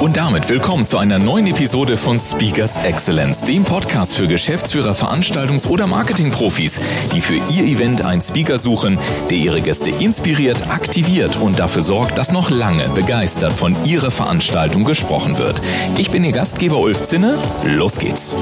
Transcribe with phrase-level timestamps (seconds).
[0.00, 5.68] Und damit willkommen zu einer neuen Episode von Speakers Excellence, dem Podcast für Geschäftsführer, Veranstaltungs-
[5.68, 6.80] oder Marketingprofis,
[7.14, 8.98] die für ihr Event einen Speaker suchen,
[9.28, 14.84] der ihre Gäste inspiriert, aktiviert und dafür sorgt, dass noch lange begeistert von ihrer Veranstaltung
[14.84, 15.60] gesprochen wird.
[15.98, 17.36] Ich bin Ihr Gastgeber Ulf Zinne.
[17.64, 18.34] Los geht's.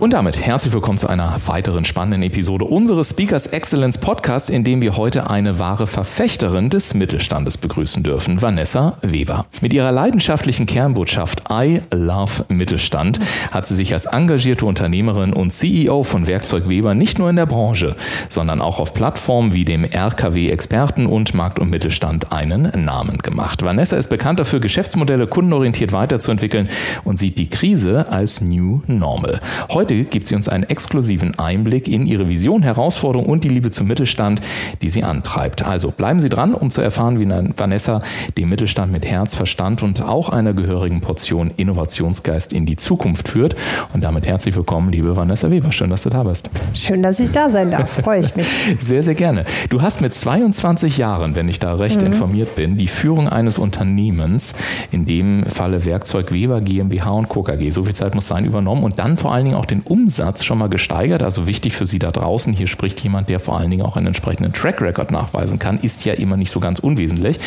[0.00, 4.80] Und damit herzlich willkommen zu einer weiteren spannenden Episode unseres Speakers Excellence Podcast, in dem
[4.80, 9.44] wir heute eine wahre Verfechterin des Mittelstandes begrüßen dürfen, Vanessa Weber.
[9.60, 16.02] Mit ihrer leidenschaftlichen Kernbotschaft I Love Mittelstand hat sie sich als engagierte Unternehmerin und CEO
[16.02, 17.94] von Werkzeug Weber nicht nur in der Branche,
[18.30, 23.62] sondern auch auf Plattformen wie dem RKW Experten und Markt und Mittelstand einen Namen gemacht.
[23.62, 26.70] Vanessa ist bekannt dafür, Geschäftsmodelle kundenorientiert weiterzuentwickeln
[27.04, 29.40] und sieht die Krise als New Normal.
[29.68, 33.72] Heute Heute gibt sie uns einen exklusiven Einblick in ihre Vision, Herausforderung und die Liebe
[33.72, 34.40] zum Mittelstand,
[34.82, 35.66] die sie antreibt.
[35.66, 37.98] Also bleiben Sie dran, um zu erfahren, wie Vanessa
[38.38, 43.56] den Mittelstand mit Herz, Verstand und auch einer gehörigen Portion Innovationsgeist in die Zukunft führt.
[43.92, 45.72] Und damit herzlich willkommen, liebe Vanessa Weber.
[45.72, 46.50] Schön, dass du da bist.
[46.72, 47.90] Schön, dass ich da sein darf.
[48.04, 48.46] Freue ich mich.
[48.78, 49.44] Sehr, sehr gerne.
[49.70, 52.06] Du hast mit 22 Jahren, wenn ich da recht mhm.
[52.06, 54.54] informiert bin, die Führung eines Unternehmens,
[54.92, 57.42] in dem Falle Werkzeug Weber GmbH und Co.
[57.42, 60.44] KG, so viel Zeit muss sein, übernommen und dann vor allen Dingen auch den Umsatz
[60.44, 61.22] schon mal gesteigert.
[61.22, 64.06] Also wichtig für Sie da draußen, hier spricht jemand, der vor allen Dingen auch einen
[64.06, 67.38] entsprechenden Track Record nachweisen kann, ist ja immer nicht so ganz unwesentlich.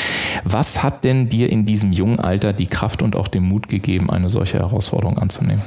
[0.43, 4.09] Was hat denn dir in diesem jungen Alter die Kraft und auch den Mut gegeben,
[4.09, 5.61] eine solche Herausforderung anzunehmen?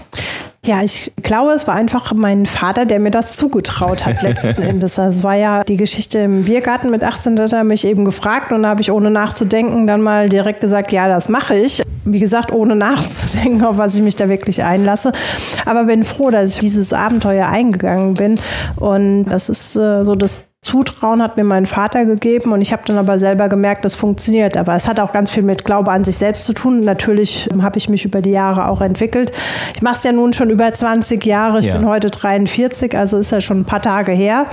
[0.67, 4.97] Ja, ich glaube, es war einfach mein Vater, der mir das zugetraut hat letzten Endes.
[4.97, 8.51] Das war ja die Geschichte im Biergarten mit 18, da hat er mich eben gefragt
[8.51, 11.83] und da habe ich ohne nachzudenken dann mal direkt gesagt, ja, das mache ich.
[12.07, 15.13] Wie gesagt, ohne nachzudenken, auf was ich mich da wirklich einlasse.
[15.65, 18.41] Aber bin froh, dass ich dieses Abenteuer eingegangen bin.
[18.77, 22.83] Und das ist äh, so das Zutrauen hat mir mein Vater gegeben und ich habe
[22.87, 24.57] dann aber selber gemerkt, das funktioniert.
[24.57, 26.81] Aber es hat auch ganz viel mit Glaube an sich selbst zu tun.
[26.81, 29.31] Natürlich habe ich mich über die Jahre auch entwickelt.
[29.77, 31.61] Ich mache es ja nun schon über 20 Jahre.
[31.61, 31.77] Ich ja.
[31.77, 34.47] bin heute 43, also ist ja schon ein paar Tage her.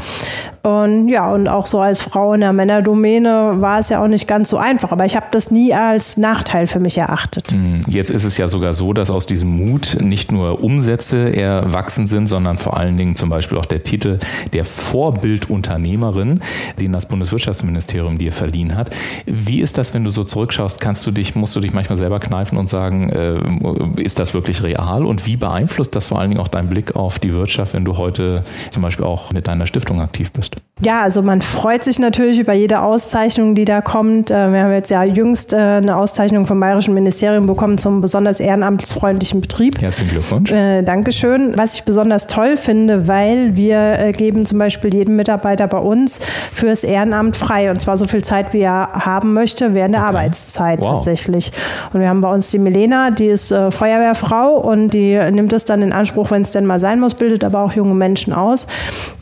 [0.64, 4.30] Und ja, und auch so als Frau in der Männerdomäne war es ja auch nicht
[4.30, 4.94] ganz so einfach.
[4.94, 7.52] Aber ich habe das nie als Nachteil für mich erachtet.
[7.52, 12.08] Hm, jetzt ist es ja sogar so, dass aus diesem Mut nicht nur Umsätze erwachsen
[12.08, 14.20] sind, sondern vor allen Dingen zum Beispiel auch der Titel
[14.54, 16.40] der Vorbildunternehmerin,
[16.80, 18.90] den das Bundeswirtschaftsministerium dir verliehen hat.
[19.26, 20.80] Wie ist das, wenn du so zurückschaust?
[20.80, 24.64] Kannst du dich, musst du dich manchmal selber kneifen und sagen, äh, ist das wirklich
[24.64, 25.06] real?
[25.06, 27.98] Und wie beeinflusst das vor allen Dingen auch deinen Blick auf die Wirtschaft, wenn du
[27.98, 30.53] heute zum Beispiel auch mit deiner Stiftung aktiv bist?
[30.54, 30.73] podcast.
[30.82, 34.32] Ja, also man freut sich natürlich über jede Auszeichnung, die da kommt.
[34.32, 38.40] Äh, wir haben jetzt ja jüngst äh, eine Auszeichnung vom Bayerischen Ministerium bekommen zum besonders
[38.40, 39.82] ehrenamtsfreundlichen Betrieb.
[39.82, 40.52] Herzlichen Glückwunsch.
[40.52, 41.54] Äh, Dankeschön.
[41.56, 46.20] Was ich besonders toll finde, weil wir äh, geben zum Beispiel jedem Mitarbeiter bei uns
[46.52, 47.70] fürs Ehrenamt frei.
[47.70, 50.10] Und zwar so viel Zeit, wie er haben möchte, während der okay.
[50.10, 50.96] Arbeitszeit wow.
[50.96, 51.52] tatsächlich.
[51.94, 55.66] Und wir haben bei uns die Milena, die ist äh, Feuerwehrfrau und die nimmt es
[55.66, 58.68] dann in Anspruch, wenn es denn mal sein muss, bildet aber auch junge Menschen aus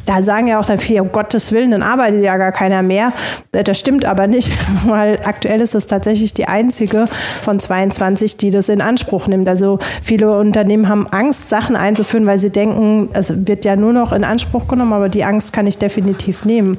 [0.05, 3.13] da sagen ja auch dann viele, um Gottes Willen, dann arbeitet ja gar keiner mehr.
[3.51, 4.51] Äh, das stimmt aber nicht,
[4.85, 7.05] weil aktuell ist es tatsächlich die einzige
[7.41, 9.47] von 22, die das in Anspruch nimmt.
[9.47, 14.13] Also viele Unternehmen haben Angst, Sachen einzuführen, weil sie denken, es wird ja nur noch
[14.13, 16.77] in Anspruch genommen, aber die Angst kann ich definitiv nehmen.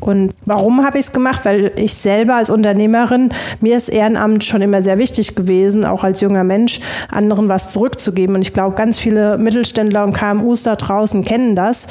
[0.00, 1.44] Und warum habe ich es gemacht?
[1.44, 6.20] Weil ich selber als Unternehmerin, mir ist Ehrenamt schon immer sehr wichtig gewesen, auch als
[6.20, 8.36] junger Mensch, anderen was zurückzugeben.
[8.36, 11.88] Und ich glaube, ganz viele Mittelständler und KMUs da draußen kennen das.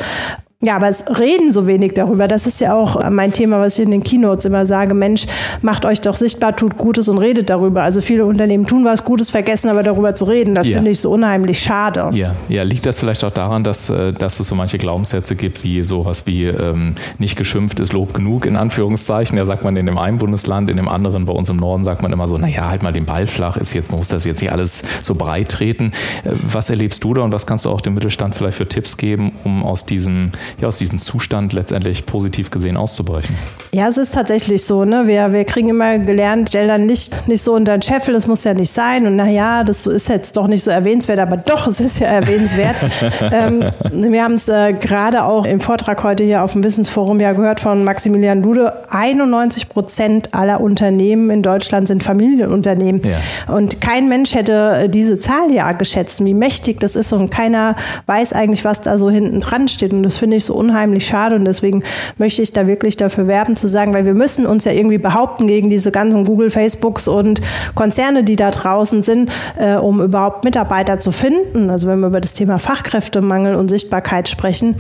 [0.64, 2.28] Ja, aber es reden so wenig darüber.
[2.28, 4.94] Das ist ja auch mein Thema, was ich in den Keynotes immer sage.
[4.94, 5.26] Mensch,
[5.64, 7.82] macht euch doch sichtbar, tut Gutes und redet darüber.
[7.82, 10.54] Also viele Unternehmen tun was Gutes, vergessen aber darüber zu reden.
[10.54, 10.78] Das ja.
[10.78, 12.12] finde ich so unheimlich schade.
[12.14, 12.36] Ja.
[12.48, 15.84] ja, liegt das vielleicht auch daran, dass, äh, dass es so manche Glaubenssätze gibt, wie
[15.84, 19.40] sowas wie ähm, nicht geschimpft ist Lob genug, in Anführungszeichen.
[19.40, 22.04] Ja, sagt man in dem einen Bundesland, in dem anderen, bei uns im Norden, sagt
[22.04, 24.44] man immer so, naja, halt mal den Ball flach, ist jetzt, man muss das jetzt
[24.44, 25.92] nicht alles so breit treten.
[26.24, 28.98] Äh, was erlebst du da und was kannst du auch dem Mittelstand vielleicht für Tipps
[28.98, 33.36] geben, um aus diesem ja, aus diesem Zustand letztendlich positiv gesehen auszubrechen?
[33.74, 34.84] Ja, es ist tatsächlich so.
[34.84, 35.08] Ne?
[35.08, 38.44] Wir, wir kriegen immer gelernt, stell dann nicht, nicht so unter den Scheffel, das muss
[38.44, 39.08] ja nicht sein.
[39.08, 42.76] Und naja, das ist jetzt doch nicht so erwähnenswert, aber doch, es ist ja erwähnenswert.
[43.32, 47.32] ähm, wir haben es äh, gerade auch im Vortrag heute hier auf dem Wissensforum ja
[47.32, 48.74] gehört von Maximilian Lude.
[48.90, 53.02] 91 Prozent aller Unternehmen in Deutschland sind Familienunternehmen.
[53.04, 53.54] Ja.
[53.56, 57.14] Und kein Mensch hätte äh, diese Zahl ja geschätzt, wie mächtig das ist.
[57.14, 57.76] Und keiner
[58.06, 59.94] weiß eigentlich, was da so hinten dran steht.
[59.94, 61.36] Und das finde ich so unheimlich schade.
[61.36, 61.84] Und deswegen
[62.18, 65.48] möchte ich da wirklich dafür werben, zu sagen, weil wir müssen uns ja irgendwie behaupten
[65.48, 67.42] gegen diese ganzen Google, Facebooks und
[67.76, 71.70] Konzerne, die da draußen sind, äh, um überhaupt Mitarbeiter zu finden.
[71.70, 74.76] Also wenn wir über das Thema Fachkräftemangel und Sichtbarkeit sprechen,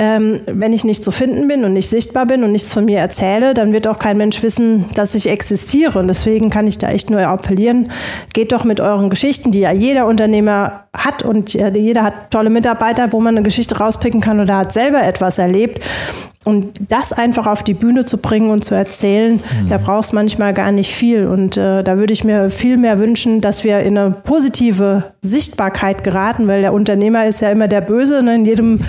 [0.00, 2.98] ähm, wenn ich nicht zu finden bin und nicht sichtbar bin und nichts von mir
[2.98, 5.98] erzähle, dann wird auch kein Mensch wissen, dass ich existiere.
[5.98, 7.92] Und deswegen kann ich da echt nur appellieren,
[8.32, 13.12] geht doch mit euren Geschichten, die ja jeder Unternehmer hat und jeder hat tolle Mitarbeiter,
[13.12, 15.84] wo man eine Geschichte rauspicken kann oder hat selber etwas erlebt.
[16.42, 19.68] Und das einfach auf die Bühne zu bringen und zu erzählen, mhm.
[19.68, 21.26] da brauchst manchmal gar nicht viel.
[21.26, 26.02] Und äh, da würde ich mir viel mehr wünschen, dass wir in eine positive Sichtbarkeit
[26.02, 28.22] geraten, weil der Unternehmer ist ja immer der Böse.
[28.22, 28.36] Ne?
[28.36, 28.80] In jedem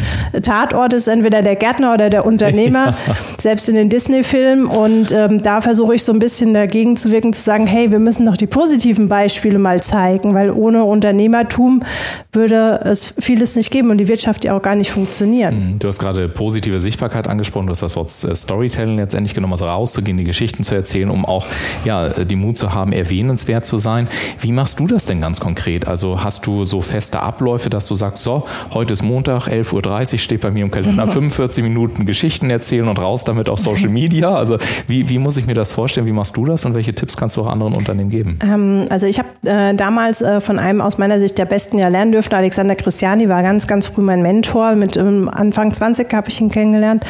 [0.41, 3.15] Tatort ist entweder der Gärtner oder der Unternehmer, ja.
[3.37, 4.65] selbst in den Disney-Filmen.
[4.65, 7.99] Und ähm, da versuche ich so ein bisschen dagegen zu wirken, zu sagen, hey, wir
[7.99, 11.83] müssen doch die positiven Beispiele mal zeigen, weil ohne Unternehmertum
[12.31, 15.71] würde es vieles nicht geben und die Wirtschaft ja auch gar nicht funktionieren.
[15.71, 15.79] Mhm.
[15.79, 19.65] Du hast gerade positive Sichtbarkeit angesprochen du hast das Wort äh, Storytelling letztendlich genommen, also
[19.65, 21.45] rauszugehen, die Geschichten zu erzählen, um auch
[21.85, 24.07] ja, die Mut zu haben, erwähnenswert zu sein.
[24.39, 25.87] Wie machst du das denn ganz konkret?
[25.87, 30.19] Also hast du so feste Abläufe, dass du sagst, so, heute ist Montag, 11.30 Uhr
[30.19, 34.33] steht bei mir im Kalender, 45 Minuten Geschichten erzählen und raus damit auf Social Media?
[34.33, 34.57] Also
[34.87, 36.07] wie, wie muss ich mir das vorstellen?
[36.07, 38.39] Wie machst du das und welche Tipps kannst du auch anderen Unternehmen geben?
[38.43, 41.89] Ähm, also ich habe äh, damals äh, von einem aus meiner Sicht der Besten ja
[41.89, 44.75] lernen dürfen, Alexander Christiani war ganz, ganz früh mein Mentor.
[44.75, 47.05] Mit ähm, Anfang 20 habe ich ihn kennengelernt.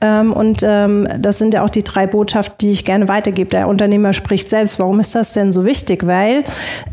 [0.00, 3.50] Ähm, und ähm, das sind ja auch die drei Botschaften, die ich gerne weitergebe.
[3.50, 4.78] Der Unternehmer spricht selbst.
[4.78, 6.06] Warum ist das denn so wichtig?
[6.06, 6.44] Weil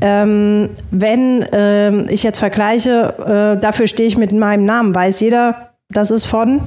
[0.01, 5.71] ähm, wenn ähm, ich jetzt vergleiche, äh, dafür stehe ich mit meinem Namen, weiß jeder,
[5.89, 6.61] das ist von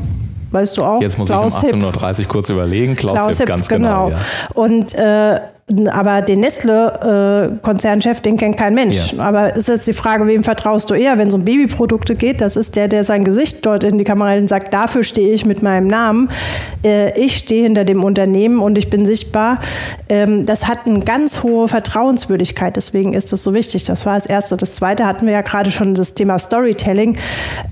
[0.50, 1.00] weißt du auch.
[1.00, 2.96] Jetzt muss Klaus ich um 18.30 Uhr kurz überlegen.
[2.96, 4.06] Klaus, Klaus Hipp, ganz genau.
[4.06, 4.24] genau ja.
[4.54, 5.40] Und äh,
[5.92, 9.12] aber den Nestle-Konzernchef, äh, den kennt kein Mensch.
[9.12, 9.24] Ja.
[9.24, 12.40] Aber ist jetzt die Frage, wem vertraust du eher, wenn es um Babyprodukte geht?
[12.40, 15.32] Das ist der, der sein Gesicht dort in die Kamera hält und sagt, dafür stehe
[15.32, 16.28] ich mit meinem Namen.
[16.84, 19.60] Äh, ich stehe hinter dem Unternehmen und ich bin sichtbar.
[20.08, 22.76] Ähm, das hat eine ganz hohe Vertrauenswürdigkeit.
[22.76, 23.84] Deswegen ist das so wichtig.
[23.84, 24.56] Das war das Erste.
[24.56, 27.16] Das Zweite hatten wir ja gerade schon das Thema Storytelling.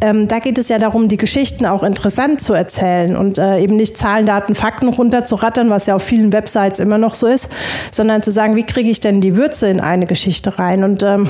[0.00, 3.76] Ähm, da geht es ja darum, die Geschichten auch interessant zu erzählen und äh, eben
[3.76, 7.50] nicht Zahlen, Daten, Fakten runterzurattern, was ja auf vielen Websites immer noch so ist,
[7.90, 10.85] sondern zu sagen, wie kriege ich denn die Würze in eine Geschichte rein?
[10.85, 11.29] Und ähm,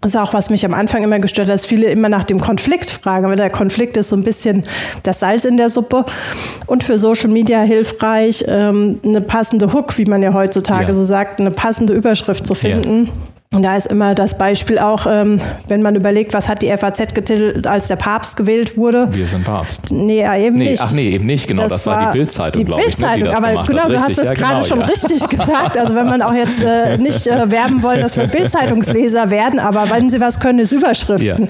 [0.00, 2.38] das ist auch, was mich am Anfang immer gestört hat, dass viele immer nach dem
[2.38, 3.24] Konflikt fragen.
[3.24, 4.64] Aber der Konflikt ist so ein bisschen
[5.02, 6.04] das Salz in der Suppe.
[6.66, 10.94] Und für Social Media hilfreich, ähm, eine passende Hook, wie man ja heutzutage ja.
[10.94, 13.06] so sagt, eine passende Überschrift zu finden.
[13.06, 16.76] Ja und da ist immer das Beispiel auch, ähm, wenn man überlegt, was hat die
[16.76, 19.08] FAZ getitelt, als der Papst gewählt wurde.
[19.12, 19.92] Wir sind Papst.
[19.92, 20.82] Nee, ja, eben nee, nicht.
[20.82, 21.62] Ach nee, eben nicht, genau.
[21.62, 22.94] Das, das war die Bildzeitung, glaube ich.
[22.96, 24.86] Die Bildzeitung, ne, aber genau, du hast es ja, gerade genau, schon ja.
[24.86, 25.78] richtig gesagt.
[25.78, 29.90] Also wenn man auch jetzt äh, nicht äh, werben wollen, dass wir Bildzeitungsleser werden, aber
[29.90, 31.48] wenn sie was können, ist Überschriften.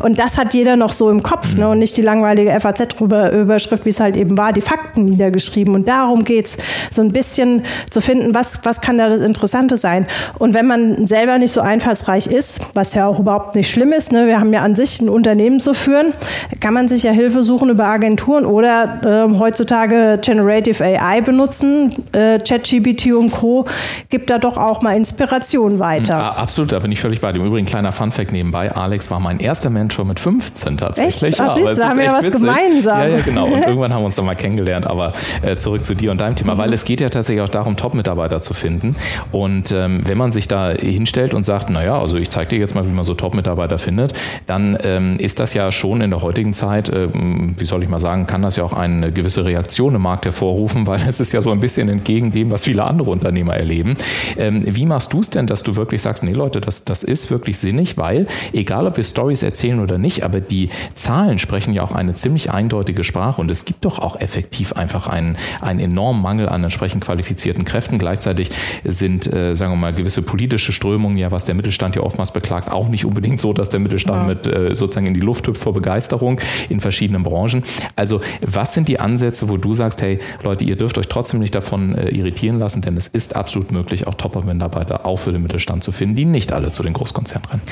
[0.00, 1.60] Und das hat jeder noch so im Kopf mhm.
[1.60, 1.68] ne?
[1.68, 5.74] und nicht die langweilige FAZ-Überschrift, wie es halt eben war, die Fakten niedergeschrieben.
[5.74, 6.56] Und darum geht es,
[6.90, 10.06] so ein bisschen zu finden, was, was kann da das Interessante sein.
[10.38, 13.92] Und wenn man selber selber nicht so einfallsreich ist, was ja auch überhaupt nicht schlimm
[13.92, 14.26] ist, ne?
[14.26, 16.12] wir haben ja an sich ein Unternehmen zu führen,
[16.60, 21.92] kann man sich ja Hilfe suchen über Agenturen oder äh, heutzutage Generative AI benutzen.
[22.12, 23.64] Äh, ChatGPT und Co.
[24.08, 26.18] gibt da doch auch mal Inspiration weiter.
[26.18, 27.44] Ja, absolut, da bin ich völlig bei dem.
[27.46, 31.32] Übrigen, kleiner Funfact nebenbei, Alex war mein erster Mentor mit 15 tatsächlich.
[31.34, 31.40] Echt?
[31.40, 32.40] Ach, ja, siehst, da haben wir ja was witzig.
[32.40, 32.98] gemeinsam.
[32.98, 33.46] Ja, ja, genau.
[33.46, 34.86] Und irgendwann haben wir uns dann mal kennengelernt.
[34.86, 35.12] Aber
[35.42, 36.58] äh, zurück zu dir und deinem Thema, mhm.
[36.58, 38.96] weil es geht ja tatsächlich auch darum, Top-Mitarbeiter zu finden.
[39.32, 42.58] Und ähm, wenn man sich da hinstellt, hinstellt und sagt, naja, also ich zeige dir
[42.58, 44.12] jetzt mal, wie man so Top-Mitarbeiter findet,
[44.46, 47.98] dann ähm, ist das ja schon in der heutigen Zeit, ähm, wie soll ich mal
[47.98, 51.40] sagen, kann das ja auch eine gewisse Reaktion im Markt hervorrufen, weil es ist ja
[51.40, 53.96] so ein bisschen entgegen dem, was viele andere Unternehmer erleben.
[54.36, 57.30] Ähm, wie machst du es denn, dass du wirklich sagst, nee Leute, das, das ist
[57.30, 61.82] wirklich sinnig, weil egal, ob wir Stories erzählen oder nicht, aber die Zahlen sprechen ja
[61.82, 66.20] auch eine ziemlich eindeutige Sprache und es gibt doch auch effektiv einfach einen, einen enormen
[66.20, 67.98] Mangel an entsprechend qualifizierten Kräften.
[67.98, 68.50] Gleichzeitig
[68.84, 72.70] sind, äh, sagen wir mal, gewisse politische Strömungen ja, was der Mittelstand ja oftmals beklagt,
[72.70, 74.26] auch nicht unbedingt so, dass der Mittelstand ja.
[74.26, 77.62] mit äh, sozusagen in die Luft hüpft vor Begeisterung in verschiedenen Branchen.
[77.94, 81.54] Also was sind die Ansätze, wo du sagst, hey Leute, ihr dürft euch trotzdem nicht
[81.54, 85.84] davon äh, irritieren lassen, denn es ist absolut möglich, auch Top-Mitarbeiter auch für den Mittelstand
[85.84, 87.62] zu finden, die nicht alle zu den Großkonzernen rennen.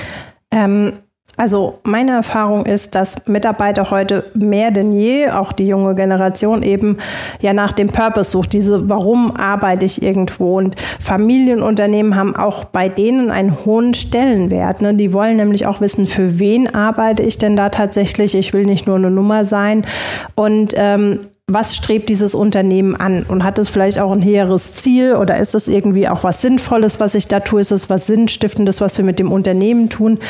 [0.51, 0.93] Ähm
[1.37, 6.99] Also meine Erfahrung ist, dass Mitarbeiter heute mehr denn je, auch die junge Generation eben
[7.41, 12.89] ja nach dem Purpose sucht, diese warum arbeite ich irgendwo und Familienunternehmen haben auch bei
[12.89, 14.81] denen einen hohen Stellenwert.
[14.81, 14.95] Ne?
[14.95, 18.35] Die wollen nämlich auch wissen, für wen arbeite ich denn da tatsächlich.
[18.37, 19.85] Ich will nicht nur eine Nummer sein
[20.37, 25.13] und ähm, was strebt dieses Unternehmen an und hat es vielleicht auch ein hehres Ziel
[25.13, 27.61] oder ist es irgendwie auch was Sinnvolles, was ich da tue?
[27.61, 30.21] Ist es was Sinnstiftendes, was wir mit dem Unternehmen tun?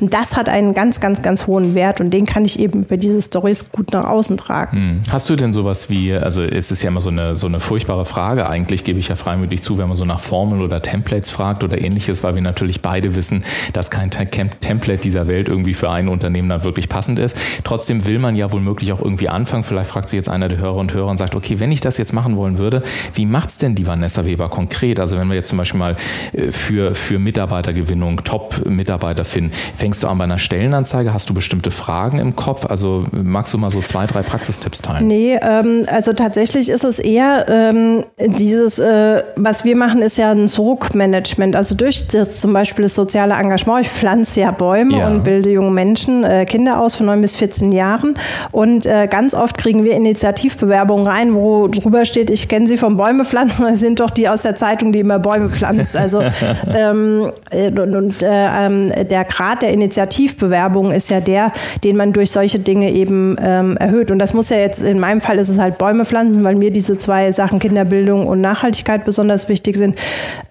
[0.00, 2.96] Und das hat einen ganz, ganz, ganz hohen Wert und den kann ich eben über
[2.96, 4.76] diese Stories gut nach außen tragen.
[4.76, 5.02] Hm.
[5.10, 8.06] Hast du denn sowas wie, also es ist ja immer so eine, so eine furchtbare
[8.06, 11.64] Frage eigentlich, gebe ich ja freimütig zu, wenn man so nach Formeln oder Templates fragt
[11.64, 16.08] oder ähnliches, weil wir natürlich beide wissen, dass kein Template dieser Welt irgendwie für ein
[16.08, 17.36] Unternehmen dann wirklich passend ist.
[17.62, 19.64] Trotzdem will man ja womöglich auch irgendwie anfangen.
[19.64, 21.98] Vielleicht fragt sich jetzt einer der Hörer und Hörer und sagt, okay, wenn ich das
[21.98, 22.82] jetzt machen wollen würde,
[23.14, 25.00] wie macht es denn die Vanessa Weber konkret?
[25.00, 25.96] Also wenn wir jetzt zum Beispiel mal
[26.32, 31.12] äh, für, für Mitarbeitergewinnung, Top-Mitarbeiter finden, fängst du an bei einer Stellenanzeige?
[31.12, 32.66] Hast du bestimmte Fragen im Kopf?
[32.66, 35.06] Also magst du mal so zwei, drei Praxistipps teilen?
[35.06, 40.30] Nee, ähm, also tatsächlich ist es eher ähm, dieses, äh, was wir machen, ist ja
[40.30, 41.56] ein Zurückmanagement.
[41.56, 43.86] Also durch das zum Beispiel das soziale Engagement.
[43.86, 45.08] Ich pflanze ja Bäume ja.
[45.08, 48.14] und bilde junge Menschen, äh, Kinder aus von 9 bis 14 Jahren.
[48.50, 52.76] Und äh, ganz oft kriegen wir Initiativen Briefbewerbung rein, wo drüber steht, ich kenne Sie
[52.76, 53.66] vom Bäume pflanzen.
[53.72, 55.96] Das sind doch die aus der Zeitung, die immer Bäume pflanzt.
[55.96, 56.22] Also
[56.76, 61.52] ähm, und, und äh, ähm, der Grad der Initiativbewerbung ist ja der,
[61.84, 64.10] den man durch solche Dinge eben ähm, erhöht.
[64.10, 66.70] Und das muss ja jetzt, in meinem Fall ist es halt Bäume pflanzen, weil mir
[66.70, 69.96] diese zwei Sachen Kinderbildung und Nachhaltigkeit besonders wichtig sind.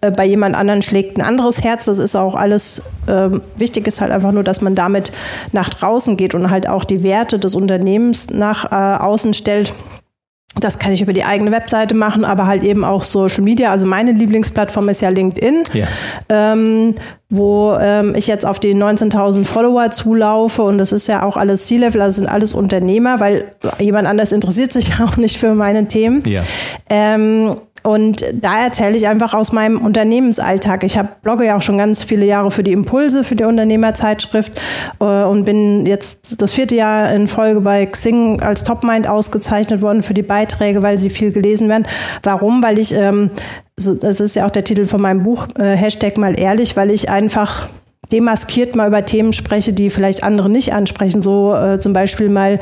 [0.01, 1.85] Äh, bei jemand anderen schlägt ein anderes Herz.
[1.85, 5.11] Das ist auch alles äh, wichtig, ist halt einfach nur, dass man damit
[5.51, 9.75] nach draußen geht und halt auch die Werte des Unternehmens nach äh, außen stellt.
[10.59, 13.71] Das kann ich über die eigene Webseite machen, aber halt eben auch Social Media.
[13.71, 15.87] Also meine Lieblingsplattform ist ja LinkedIn, ja.
[16.27, 16.95] Ähm,
[17.29, 21.67] wo ähm, ich jetzt auf die 19.000 Follower zulaufe und das ist ja auch alles
[21.67, 23.45] C-Level, also sind alles Unternehmer, weil
[23.79, 26.21] jemand anders interessiert sich auch nicht für meine Themen.
[26.25, 26.43] Ja.
[26.89, 30.83] Ähm, und da erzähle ich einfach aus meinem Unternehmensalltag.
[30.83, 34.59] Ich habe blogge ja auch schon ganz viele Jahre für die Impulse, für die Unternehmerzeitschrift
[34.99, 40.03] äh, und bin jetzt das vierte Jahr in Folge bei Xing als Topmind ausgezeichnet worden
[40.03, 41.87] für die Beiträge, weil sie viel gelesen werden.
[42.23, 42.61] Warum?
[42.61, 43.31] Weil ich, ähm,
[43.77, 46.91] so, das ist ja auch der Titel von meinem Buch, äh, Hashtag mal ehrlich, weil
[46.91, 47.67] ich einfach
[48.09, 51.21] demaskiert mal über Themen spreche, die vielleicht andere nicht ansprechen.
[51.21, 52.59] So äh, zum Beispiel mal,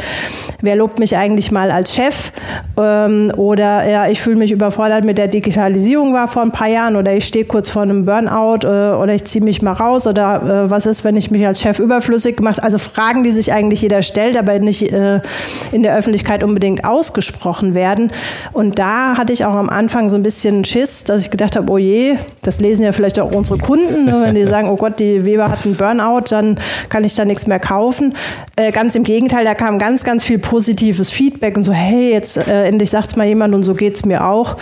[0.62, 2.32] wer lobt mich eigentlich mal als Chef?
[2.78, 6.96] Ähm, oder ja, ich fühle mich überfordert mit der Digitalisierung war vor ein paar Jahren
[6.96, 10.66] oder ich stehe kurz vor einem Burnout äh, oder ich ziehe mich mal raus oder
[10.66, 12.62] äh, was ist, wenn ich mich als Chef überflüssig gemacht?
[12.62, 15.22] Also Fragen, die sich eigentlich jeder stellt, aber nicht äh,
[15.72, 18.12] in der Öffentlichkeit unbedingt ausgesprochen werden.
[18.54, 21.72] Und da hatte ich auch am Anfang so ein bisschen Schiss, dass ich gedacht habe,
[21.72, 25.00] oh je, das lesen ja vielleicht auch unsere Kunden, ne, wenn die sagen, oh Gott,
[25.00, 26.60] die Weber hat einen Burnout, dann
[26.90, 28.16] kann ich da nichts mehr kaufen.
[28.56, 32.38] Äh, ganz im Gegenteil, da kam ganz, ganz viel positives Feedback und so, hey, jetzt
[32.38, 34.58] äh, endlich sagt es mal jemand und so geht es mir auch.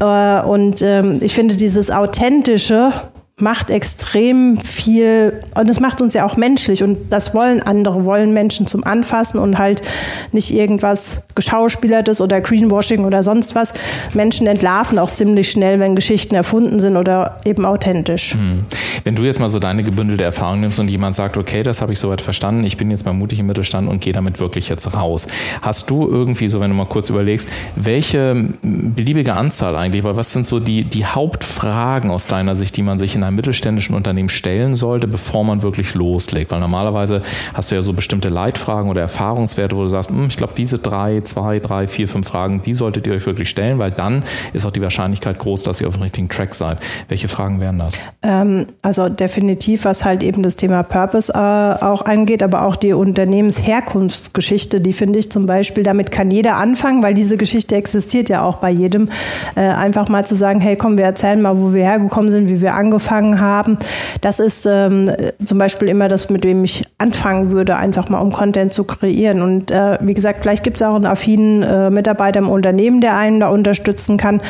[0.00, 2.92] Äh, und ähm, ich finde dieses authentische,
[3.40, 8.32] macht extrem viel und es macht uns ja auch menschlich und das wollen andere, wollen
[8.32, 9.82] Menschen zum Anfassen und halt
[10.30, 13.74] nicht irgendwas geschauspielertes oder Greenwashing oder sonst was.
[14.12, 18.34] Menschen entlarven auch ziemlich schnell, wenn Geschichten erfunden sind oder eben authentisch.
[18.34, 18.66] Hm.
[19.02, 21.92] Wenn du jetzt mal so deine gebündelte Erfahrung nimmst und jemand sagt, okay, das habe
[21.92, 24.94] ich soweit verstanden, ich bin jetzt mal mutig im Mittelstand und gehe damit wirklich jetzt
[24.94, 25.26] raus.
[25.60, 30.32] Hast du irgendwie so, wenn du mal kurz überlegst, welche beliebige Anzahl eigentlich, weil was
[30.32, 34.28] sind so die, die Hauptfragen aus deiner Sicht, die man sich in einem mittelständischen Unternehmen
[34.28, 36.50] stellen sollte, bevor man wirklich loslegt?
[36.50, 37.22] Weil normalerweise
[37.54, 40.78] hast du ja so bestimmte Leitfragen oder Erfahrungswerte, wo du sagst, hm, ich glaube, diese
[40.78, 44.64] drei, zwei, drei, vier, fünf Fragen, die solltet ihr euch wirklich stellen, weil dann ist
[44.66, 46.78] auch die Wahrscheinlichkeit groß, dass ihr auf dem richtigen Track seid.
[47.08, 47.94] Welche Fragen wären das?
[48.22, 52.92] Ähm, also definitiv, was halt eben das Thema Purpose äh, auch angeht, aber auch die
[52.92, 58.42] Unternehmensherkunftsgeschichte, die finde ich zum Beispiel, damit kann jeder anfangen, weil diese Geschichte existiert ja
[58.42, 59.08] auch bei jedem.
[59.56, 62.60] Äh, einfach mal zu sagen, hey komm, wir erzählen mal, wo wir hergekommen sind, wie
[62.60, 63.78] wir angefangen angefangen haben.
[64.20, 65.10] Das ist ähm,
[65.44, 69.42] zum Beispiel immer das, mit dem ich anfangen würde, einfach mal um Content zu kreieren.
[69.42, 73.16] Und äh, wie gesagt, vielleicht gibt es auch einen affinen äh, Mitarbeiter im Unternehmen, der
[73.16, 74.40] einen da unterstützen kann.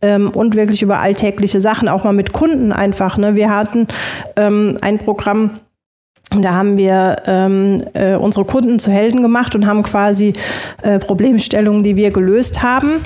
[0.00, 3.18] Ähm, und wirklich über alltägliche Sachen, auch mal mit Kunden einfach.
[3.18, 3.34] Ne?
[3.34, 3.88] Wir hatten
[4.36, 5.50] ähm, ein Programm,
[6.30, 10.34] da haben wir ähm, äh, unsere Kunden zu Helden gemacht und haben quasi
[10.82, 13.00] äh, Problemstellungen, die wir gelöst haben,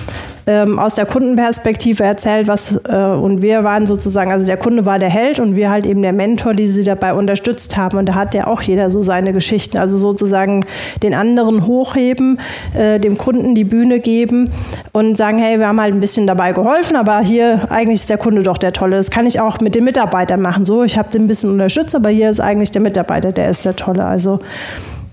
[0.46, 4.98] ähm, aus der Kundenperspektive erzählt, was äh, und wir waren sozusagen, also der Kunde war
[4.98, 7.98] der Held und wir halt eben der Mentor, die sie dabei unterstützt haben.
[7.98, 10.64] Und da hat ja auch jeder so seine Geschichten, also sozusagen
[11.02, 12.40] den anderen hochheben,
[12.74, 14.50] äh, dem Kunden die Bühne geben
[14.92, 18.18] und sagen, hey, wir haben halt ein bisschen dabei geholfen, aber hier eigentlich ist der
[18.18, 18.96] Kunde doch der Tolle.
[18.96, 20.64] Das kann ich auch mit den Mitarbeitern machen.
[20.64, 23.64] So, ich habe den ein bisschen unterstützt, aber hier ist eigentlich der Mitarbeiter, der ist
[23.64, 24.04] der Tolle.
[24.04, 24.40] Also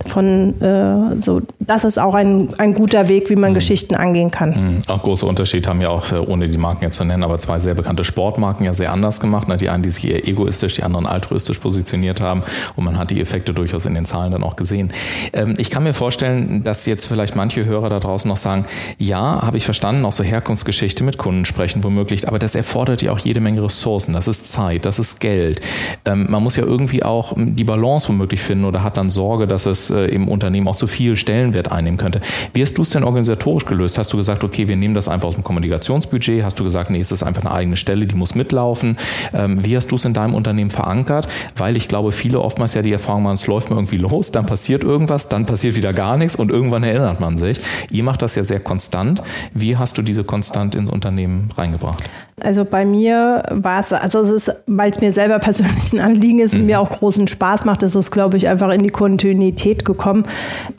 [0.06, 3.56] von äh, so, das ist auch ein, ein guter Weg, wie man mhm.
[3.56, 4.76] Geschichten angehen kann.
[4.76, 4.80] Mhm.
[4.88, 7.60] Auch großer Unterschied haben ja auch, äh, ohne die Marken jetzt zu nennen, aber zwei
[7.60, 9.48] sehr bekannte Sportmarken ja sehr anders gemacht.
[9.48, 9.58] Ne?
[9.58, 12.42] Die einen, die sich eher egoistisch, die anderen altruistisch positioniert haben
[12.76, 14.92] und man hat die Effekte durchaus in den Zahlen dann auch gesehen.
[15.34, 18.66] Ähm, ich kann mir vorstellen, dass jetzt vielleicht manche Hörer da draußen noch sagen,
[18.98, 23.12] ja, habe ich verstanden, auch so Herkunftsgeschichte mit Kunden sprechen womöglich, aber das erfordert ja
[23.12, 24.14] auch jede Menge Ressourcen.
[24.14, 25.62] Das ist Zeit, das ist Geld.
[26.06, 29.66] Ähm, man muss ja irgendwie auch die Balance womöglich finden oder hat dann Sorge, dass
[29.66, 32.22] es äh, im Unternehmen auch zu viel Stellenwert einnehmen könnte.
[32.54, 33.98] Wie hast du es denn organisatorisch gelöst?
[33.98, 36.44] Hast du gesagt, okay, wir nehmen das einfach aus dem Kommunikationsbudget?
[36.44, 38.98] Hast du gesagt, nee, es ist einfach eine eigene Stelle, die muss mitlaufen?
[39.34, 41.28] Ähm, wie hast du es in deinem Unternehmen verankert?
[41.56, 44.46] Weil ich glaube, viele oftmals ja die Erfahrung machen, es läuft mir irgendwie los, dann
[44.46, 47.60] passiert irgendwas, dann passiert wieder gar nichts und irgendwann erinnert man sich.
[47.92, 49.22] Ihr macht das ja sehr konstant.
[49.54, 52.10] Wie hast du diese konstant ins Unternehmen reingebracht?
[52.44, 56.40] Also bei mir war es, also es ist, weil es mir selber persönlich ein Anliegen
[56.40, 56.68] ist und mhm.
[56.68, 60.24] mir auch großen Spaß macht, ist es, glaube ich, einfach in die Kontinuität gekommen.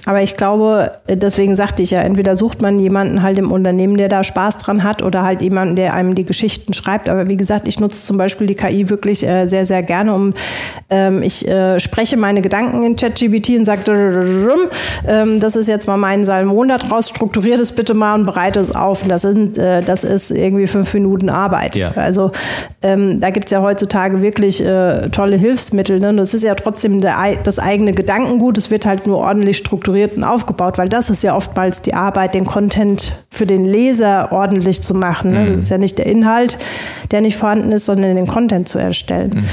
[0.06, 4.08] Aber ich glaube, deswegen sagte ich ja, entweder sucht man jemanden halt im Unternehmen, der
[4.08, 7.08] da Spaß dran hat oder halt jemanden, der einem die Geschichten schreibt.
[7.08, 10.32] Aber wie gesagt, ich nutze zum Beispiel die KI wirklich äh, sehr, sehr gerne, um
[10.88, 13.80] ähm, ich äh, spreche meine Gedanken in ChatGPT und sage,
[15.06, 18.60] ähm, das ist jetzt mal mein Salmon da draus, strukturiert es bitte mal und bereite
[18.60, 19.02] es auf.
[19.02, 21.49] Und das sind, äh, das ist irgendwie fünf Minuten Arbeit.
[21.74, 21.92] Ja.
[21.92, 22.32] Also
[22.82, 26.00] ähm, da gibt es ja heutzutage wirklich äh, tolle Hilfsmittel.
[26.00, 26.14] Ne?
[26.14, 28.58] Das ist ja trotzdem der, das eigene Gedankengut.
[28.58, 32.34] Es wird halt nur ordentlich strukturiert und aufgebaut, weil das ist ja oftmals die Arbeit,
[32.34, 35.32] den Content für den Leser ordentlich zu machen.
[35.32, 35.40] Ne?
[35.40, 35.52] Mhm.
[35.54, 36.58] Das ist ja nicht der Inhalt,
[37.10, 39.30] der nicht vorhanden ist, sondern den Content zu erstellen.
[39.34, 39.44] Mhm.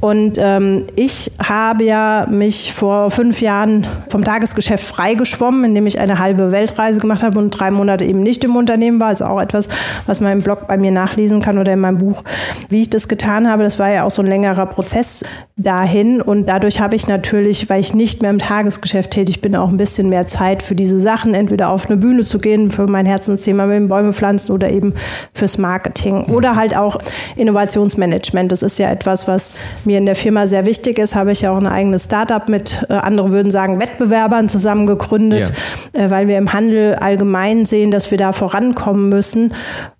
[0.00, 6.18] Und ähm, ich habe ja mich vor fünf Jahren vom Tagesgeschäft freigeschwommen, indem ich eine
[6.18, 9.08] halbe Weltreise gemacht habe und drei Monate eben nicht im Unternehmen war.
[9.08, 9.68] Also auch etwas,
[10.06, 12.24] was man im Blog bei mir nachlesen kann oder in meinem Buch.
[12.68, 15.24] Wie ich das getan habe, das war ja auch so ein längerer Prozess
[15.56, 16.20] dahin.
[16.20, 19.76] Und dadurch habe ich natürlich, weil ich nicht mehr im Tagesgeschäft tätig bin, auch ein
[19.76, 23.66] bisschen mehr Zeit für diese Sachen, entweder auf eine Bühne zu gehen, für mein Herzensthema
[23.66, 24.94] mit den Bäume pflanzen oder eben
[25.32, 26.98] fürs Marketing oder halt auch
[27.36, 28.50] Innovationsmanagement.
[28.50, 31.14] Das ist ja etwas, was mir in der Firma sehr wichtig ist.
[31.14, 35.52] Habe ich ja auch ein eigenes Startup mit, äh, andere würden sagen, Wettbewerbern zusammen gegründet,
[35.94, 36.04] ja.
[36.04, 39.52] äh, weil wir im Handel allgemein sehen, dass wir da vorankommen müssen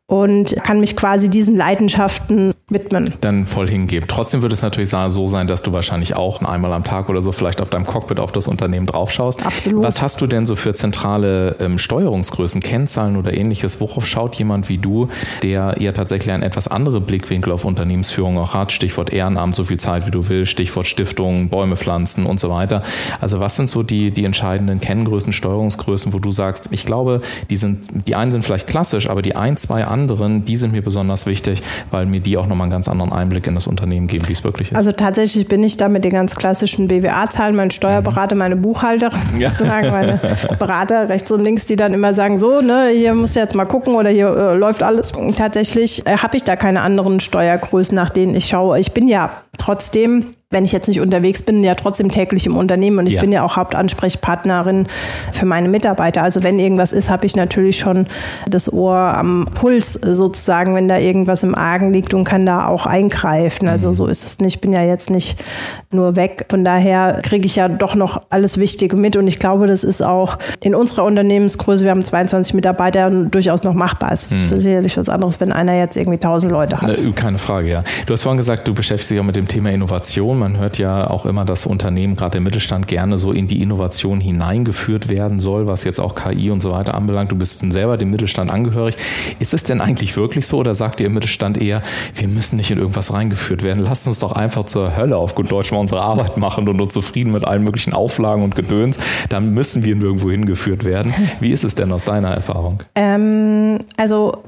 [0.06, 3.14] und kann mich quasi diesen Leidenschaften widmen.
[3.22, 4.06] Dann voll hingeben.
[4.06, 7.32] Trotzdem wird es natürlich so sein, dass du wahrscheinlich auch einmal am Tag oder so
[7.32, 9.44] vielleicht auf deinem Cockpit auf das Unternehmen draufschaust.
[9.46, 9.82] Absolut.
[9.82, 13.80] Was hast du denn so für zentrale ähm, Steuerungsgrößen, Kennzahlen oder ähnliches?
[13.80, 15.08] Worauf schaut jemand wie du,
[15.42, 18.72] der ja tatsächlich einen etwas anderen Blickwinkel auf Unternehmensführung auch hat?
[18.72, 22.82] Stichwort Ehrenamt, so viel Zeit wie du willst, Stichwort Stiftung, Bäume pflanzen und so weiter.
[23.20, 27.56] Also was sind so die, die entscheidenden Kenngrößen, Steuerungsgrößen, wo du sagst, ich glaube, die
[27.56, 31.26] sind, die einen sind vielleicht klassisch, aber die ein, zwei anderen, die sind mir besonders
[31.26, 34.32] wichtig, weil mir die auch nochmal einen ganz anderen Einblick in das Unternehmen geben, wie
[34.32, 34.76] es wirklich ist.
[34.76, 39.50] Also tatsächlich bin ich da mit den ganz klassischen BWA-Zahlen, mein Steuerberater, meine Buchhalterin, ja.
[39.50, 40.20] sozusagen meine
[40.58, 43.66] Berater rechts und links, die dann immer sagen, so, ne, hier musst du jetzt mal
[43.66, 45.12] gucken oder hier äh, läuft alles.
[45.36, 48.80] Tatsächlich äh, habe ich da keine anderen Steuergrößen, nach denen ich schaue.
[48.80, 53.00] Ich bin ja trotzdem wenn ich jetzt nicht unterwegs bin, ja trotzdem täglich im Unternehmen
[53.00, 53.20] und ich ja.
[53.20, 54.86] bin ja auch Hauptansprechpartnerin
[55.32, 56.22] für meine Mitarbeiter.
[56.22, 58.06] Also wenn irgendwas ist, habe ich natürlich schon
[58.48, 62.86] das Ohr am Puls sozusagen, wenn da irgendwas im Argen liegt und kann da auch
[62.86, 63.68] eingreifen.
[63.68, 63.94] Also mhm.
[63.94, 64.54] so ist es nicht.
[64.54, 65.42] Ich bin ja jetzt nicht
[65.90, 66.46] nur weg.
[66.48, 70.02] Von daher kriege ich ja doch noch alles Wichtige mit und ich glaube, das ist
[70.02, 74.12] auch in unserer Unternehmensgröße, wir haben 22 Mitarbeiter, durchaus noch machbar.
[74.12, 74.52] Es mhm.
[74.52, 77.00] ist sicherlich was anderes, wenn einer jetzt irgendwie 1000 Leute hat.
[77.16, 77.82] Keine Frage, ja.
[78.06, 81.08] Du hast vorhin gesagt, du beschäftigst dich auch mit dem Thema Innovation man hört ja
[81.08, 85.66] auch immer, dass Unternehmen, gerade der Mittelstand, gerne so in die Innovation hineingeführt werden soll,
[85.66, 87.32] was jetzt auch KI und so weiter anbelangt.
[87.32, 88.96] Du bist selber dem Mittelstand angehörig.
[89.38, 91.82] Ist es denn eigentlich wirklich so oder sagt ihr im Mittelstand eher,
[92.14, 93.82] wir müssen nicht in irgendwas reingeführt werden?
[93.82, 96.92] Lasst uns doch einfach zur Hölle auf gut Deutsch mal unsere Arbeit machen und uns
[96.92, 99.00] zufrieden mit allen möglichen Auflagen und Gedöns.
[99.30, 101.14] Dann müssen wir nirgendwo hingeführt werden.
[101.40, 102.82] Wie ist es denn aus deiner Erfahrung?
[102.94, 104.42] Ähm, also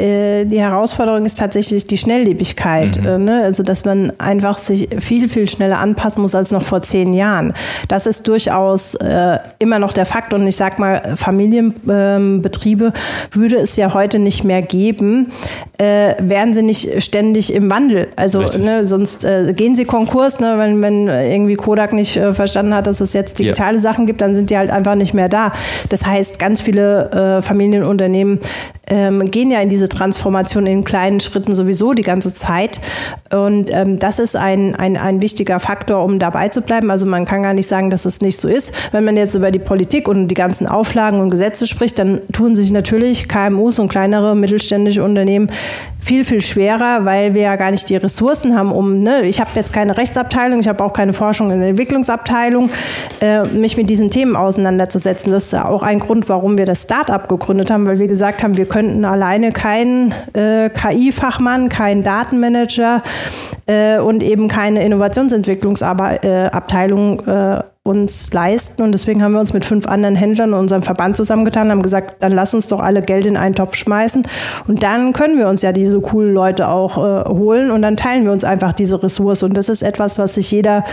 [0.00, 3.00] die Herausforderung ist tatsächlich die Schnelllebigkeit.
[3.00, 3.06] Mhm.
[3.06, 3.42] Äh, ne?
[3.42, 7.52] Also, dass man einfach sich viel, viel schneller anpassen muss als noch vor zehn Jahren.
[7.88, 10.32] Das ist durchaus äh, immer noch der Fakt.
[10.32, 12.92] Und ich sag mal, Familienbetriebe ähm,
[13.32, 15.32] würde es ja heute nicht mehr geben,
[15.78, 18.08] äh, wären sie nicht ständig im Wandel.
[18.14, 22.74] Also ne, sonst äh, gehen sie Konkurs, ne, wenn, wenn irgendwie Kodak nicht äh, verstanden
[22.74, 23.80] hat, dass es jetzt digitale ja.
[23.80, 25.52] Sachen gibt, dann sind die halt einfach nicht mehr da.
[25.88, 28.38] Das heißt, ganz viele äh, Familienunternehmen
[28.90, 32.80] ähm, gehen ja in diese Transformation in kleinen Schritten sowieso die ganze Zeit.
[33.32, 36.90] Und ähm, das ist ein, ein, ein wichtiger Faktor, um dabei zu bleiben.
[36.90, 38.92] Also man kann gar nicht sagen, dass es nicht so ist.
[38.92, 42.56] Wenn man jetzt über die Politik und die ganzen Auflagen und Gesetze spricht, dann tun
[42.56, 45.50] sich natürlich KMUs und kleinere mittelständische Unternehmen
[46.08, 49.50] viel, viel schwerer, weil wir ja gar nicht die Ressourcen haben, um, ne, ich habe
[49.54, 52.70] jetzt keine Rechtsabteilung, ich habe auch keine Forschung und Entwicklungsabteilung,
[53.20, 55.32] äh, mich mit diesen Themen auseinanderzusetzen.
[55.32, 58.42] Das ist ja auch ein Grund, warum wir das Start-up gegründet haben, weil wir gesagt
[58.42, 63.02] haben, wir könnten alleine keinen äh, KI-Fachmann, keinen Datenmanager
[63.66, 68.82] äh, und eben keine Innovationsentwicklungsabteilung äh, uns leisten.
[68.82, 72.22] Und deswegen haben wir uns mit fünf anderen Händlern und unserem Verband zusammengetan haben gesagt,
[72.22, 74.26] dann lass uns doch alle Geld in einen Topf schmeißen.
[74.66, 78.24] Und dann können wir uns ja diese coolen Leute auch äh, holen und dann teilen
[78.24, 79.42] wir uns einfach diese Ressource.
[79.42, 80.84] Und das ist etwas, was sich jeder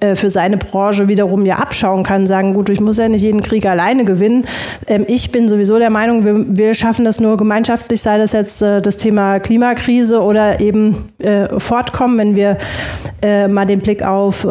[0.00, 2.26] äh, für seine Branche wiederum ja abschauen kann.
[2.26, 4.44] Sagen, gut, ich muss ja nicht jeden Krieg alleine gewinnen.
[4.86, 8.62] Ähm, ich bin sowieso der Meinung, wir, wir schaffen das nur gemeinschaftlich, sei das jetzt
[8.62, 12.58] äh, das Thema Klimakrise oder eben äh, Fortkommen, wenn wir
[13.22, 14.46] äh, mal den Blick auf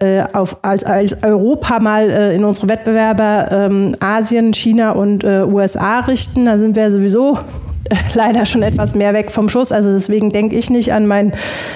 [0.00, 5.42] äh, auf, als, als Europa mal äh, in unsere Wettbewerber ähm, Asien, China und äh,
[5.42, 6.46] USA richten.
[6.46, 7.38] Da sind wir sowieso
[7.90, 9.72] äh, leider schon etwas mehr weg vom Schuss.
[9.72, 11.32] Also deswegen denke ich nicht an meinen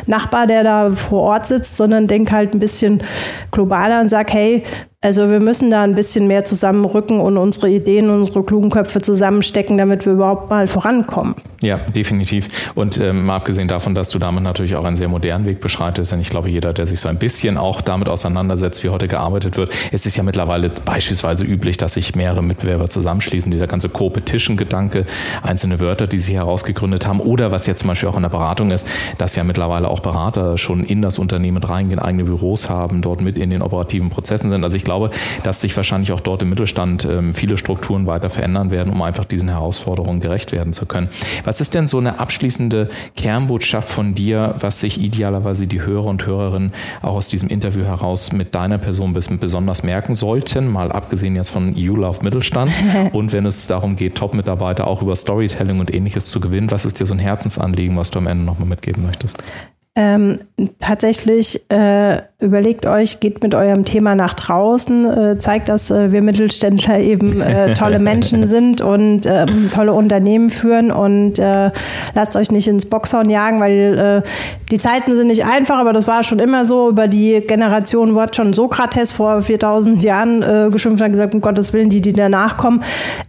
[0.07, 3.03] Nachbar, der da vor Ort sitzt, sondern denke halt ein bisschen
[3.51, 4.63] globaler und sage, hey,
[5.05, 9.77] also wir müssen da ein bisschen mehr zusammenrücken und unsere Ideen, unsere klugen Köpfe zusammenstecken,
[9.77, 11.35] damit wir überhaupt mal vorankommen.
[11.61, 12.73] Ja, definitiv.
[12.75, 16.13] Und ähm, mal abgesehen davon, dass du damit natürlich auch einen sehr modernen Weg beschreitest,
[16.13, 19.57] denn ich glaube, jeder, der sich so ein bisschen auch damit auseinandersetzt, wie heute gearbeitet
[19.59, 23.51] wird, es ist ja mittlerweile beispielsweise üblich, dass sich mehrere Mitbewerber zusammenschließen.
[23.51, 25.05] Dieser ganze Co-Petition-Gedanke,
[25.43, 28.71] einzelne Wörter, die sich herausgegründet haben, oder was jetzt zum Beispiel auch in der Beratung
[28.71, 28.87] ist,
[29.19, 33.39] dass ja mittlerweile auch Berater schon in das Unternehmen reingehen, eigene Büros haben, dort mit
[33.39, 34.65] in den operativen Prozessen sind.
[34.65, 35.11] Also ich glaube, glaube,
[35.43, 39.25] dass sich wahrscheinlich auch dort im Mittelstand ähm, viele Strukturen weiter verändern werden, um einfach
[39.25, 41.09] diesen Herausforderungen gerecht werden zu können.
[41.45, 46.27] Was ist denn so eine abschließende Kernbotschaft von dir, was sich idealerweise die Hörer und
[46.27, 51.51] Hörerinnen auch aus diesem Interview heraus mit deiner Person besonders merken sollten, mal abgesehen jetzt
[51.51, 52.71] von You Love Mittelstand
[53.13, 57.01] und wenn es darum geht, Top-Mitarbeiter auch über Storytelling und ähnliches zu gewinnen, was ist
[57.01, 59.43] dir so ein Herzensanliegen, was du am Ende nochmal mitgeben möchtest?
[59.97, 60.41] Ähm,
[60.81, 66.23] tatsächlich äh, überlegt euch, geht mit eurem Thema nach draußen, äh, zeigt, dass äh, wir
[66.23, 71.39] Mittelständler eben äh, tolle Menschen sind und ähm, tolle Unternehmen führen und
[72.15, 74.23] lasst euch nicht ins Boxhorn jagen, weil
[74.71, 76.91] die Zeiten sind nicht einfach, aber das war schon immer so.
[76.91, 81.89] Über die Generation wurde schon Sokrates vor 4000 Jahren geschimpft und gesagt, um Gottes Willen,
[81.89, 82.83] die, die danach kommen.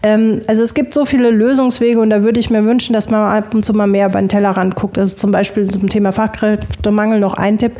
[0.03, 3.21] Ähm, also es gibt so viele Lösungswege und da würde ich mir wünschen, dass man
[3.21, 4.97] ab und zu mal mehr über den Tellerrand guckt.
[4.97, 7.73] Also zum Beispiel zum Thema Fachkräfte Fachkräftemangel noch ein Tipp.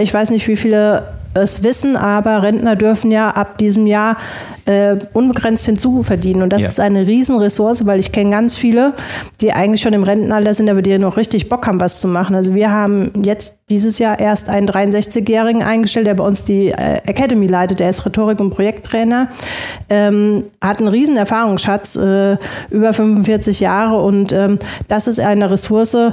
[0.00, 4.16] Ich weiß nicht, wie viele es wissen, aber Rentner dürfen ja ab diesem Jahr
[4.66, 6.42] äh, unbegrenzt hinzuverdienen.
[6.42, 6.68] Und das ja.
[6.68, 8.94] ist eine Riesenressource, weil ich kenne ganz viele,
[9.40, 12.34] die eigentlich schon im Rentenalter sind, aber die noch richtig Bock haben, was zu machen.
[12.34, 17.00] Also wir haben jetzt dieses Jahr erst einen 63-Jährigen eingestellt, der bei uns die äh,
[17.06, 17.80] Academy leitet.
[17.80, 19.28] Der ist Rhetorik- und Projekttrainer,
[19.88, 22.36] ähm, hat einen riesen Erfahrungsschatz, äh,
[22.70, 24.02] über 45 Jahre.
[24.02, 26.12] Und ähm, das ist eine Ressource, äh,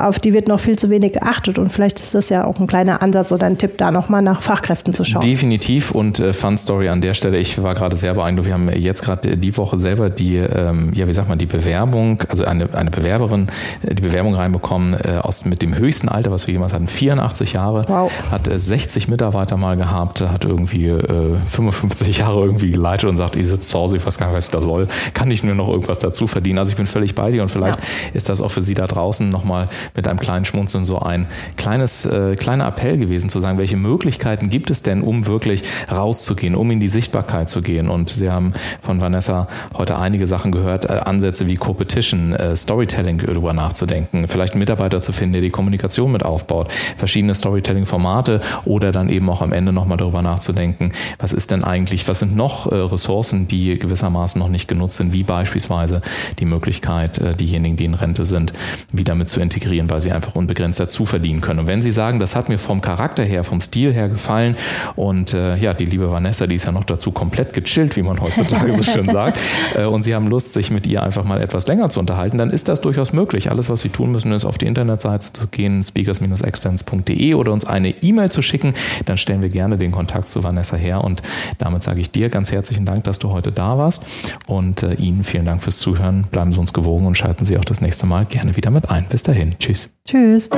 [0.00, 1.58] auf die wird noch viel zu wenig geachtet.
[1.58, 4.42] Und vielleicht ist das ja auch ein kleiner Ansatz oder ein Tipp, da nochmal nach
[4.42, 5.22] Fachkräften zu schauen.
[5.22, 5.92] Definitiv.
[5.92, 7.38] Und äh, Fun Story an der Stelle.
[7.38, 8.46] Ich war gerade sehr beeindruckt.
[8.46, 12.22] Wir haben jetzt gerade die Woche selber die, ähm, ja, wie sagt man, die Bewerbung,
[12.28, 13.48] also eine, eine Bewerberin,
[13.82, 17.52] äh, die Bewerbung reinbekommen äh, aus mit dem höchsten Alter, was wir jemals hatten, 84
[17.54, 18.10] Jahre, wow.
[18.30, 23.36] hat äh, 60 Mitarbeiter mal gehabt, hat irgendwie äh, 55 Jahre irgendwie geleitet und sagt,
[23.36, 25.68] ich sitze zu Hause, ich weiß gar nicht, was das soll, kann ich nur noch
[25.68, 26.58] irgendwas dazu verdienen.
[26.58, 27.86] Also ich bin völlig bei dir und vielleicht ja.
[28.14, 32.06] ist das auch für Sie da draußen nochmal mit einem kleinen Schmunzeln so ein kleines,
[32.06, 36.70] äh, kleiner Appell gewesen, zu sagen, welche Möglichkeiten gibt es denn, um wirklich rauszugehen, um
[36.70, 37.67] in die Sichtbarkeit zu gehen.
[37.68, 43.18] Und Sie haben von Vanessa heute einige Sachen gehört, äh, Ansätze wie Competition, äh, Storytelling
[43.18, 48.92] darüber nachzudenken, vielleicht einen Mitarbeiter zu finden, der die Kommunikation mit aufbaut, verschiedene Storytelling-Formate oder
[48.92, 52.70] dann eben auch am Ende nochmal darüber nachzudenken, was ist denn eigentlich, was sind noch
[52.70, 56.02] äh, Ressourcen, die gewissermaßen noch nicht genutzt sind, wie beispielsweise
[56.38, 58.52] die Möglichkeit, äh, diejenigen, die in Rente sind,
[58.92, 61.60] wieder mit zu integrieren, weil sie einfach unbegrenzt dazu verdienen können.
[61.60, 64.56] Und wenn Sie sagen, das hat mir vom Charakter her, vom Stil her gefallen
[64.96, 68.20] und äh, ja, die liebe Vanessa, die ist ja noch dazu komplett gechillt, wie man
[68.20, 69.38] heutzutage so schön sagt,
[69.74, 72.50] äh, und Sie haben Lust, sich mit ihr einfach mal etwas länger zu unterhalten, dann
[72.50, 73.50] ist das durchaus möglich.
[73.50, 77.90] Alles, was Sie tun müssen, ist auf die Internetseite zu gehen, speakers-excellence.de oder uns eine
[77.90, 78.74] E-Mail zu schicken.
[79.04, 81.04] Dann stellen wir gerne den Kontakt zu Vanessa her.
[81.04, 81.22] Und
[81.58, 84.34] damit sage ich dir ganz herzlichen Dank, dass du heute da warst.
[84.46, 86.26] Und äh, Ihnen vielen Dank fürs Zuhören.
[86.30, 89.06] Bleiben Sie uns gewogen und schalten Sie auch das nächste Mal gerne wieder mit ein.
[89.08, 89.54] Bis dahin.
[89.58, 89.94] Tschüss.
[90.04, 90.50] Tschüss.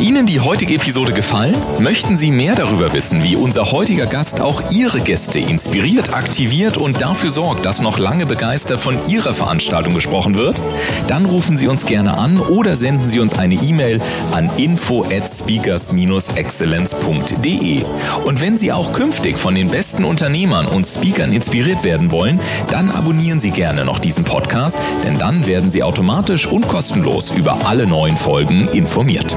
[0.00, 1.54] Ihnen die heutige Episode gefallen?
[1.78, 7.02] Möchten Sie mehr darüber wissen, wie unser heutiger Gast auch Ihre Gäste inspiriert, aktiviert und
[7.02, 10.58] dafür sorgt, dass noch lange begeistert von Ihrer Veranstaltung gesprochen wird?
[11.06, 14.00] Dann rufen Sie uns gerne an oder senden Sie uns eine E-Mail
[14.32, 17.82] an info at speakers-excellence.de.
[18.24, 22.90] Und wenn Sie auch künftig von den besten Unternehmern und Speakern inspiriert werden wollen, dann
[22.90, 27.86] abonnieren Sie gerne noch diesen Podcast, denn dann werden Sie automatisch und kostenlos über alle
[27.86, 29.36] neuen Folgen informiert.